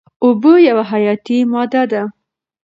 [0.23, 2.03] اوبه یوه حیاتي ماده ده.